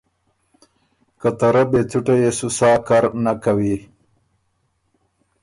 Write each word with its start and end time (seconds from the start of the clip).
که 1.21 1.29
ته 1.39 1.47
رئ 1.53 1.65
بې 1.71 1.81
څُټه 1.89 2.15
يې 2.21 2.31
سو 2.37 2.47
سا 2.57 2.71
کر 2.87 3.03
نک 3.23 3.37
کوی 3.45 3.75